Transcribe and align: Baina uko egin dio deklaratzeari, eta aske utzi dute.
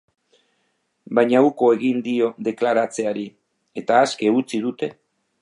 Baina 1.19 1.43
uko 1.49 1.69
egin 1.75 2.01
dio 2.07 2.31
deklaratzeari, 2.49 3.27
eta 3.83 4.01
aske 4.07 4.35
utzi 4.41 4.65
dute. 4.67 4.93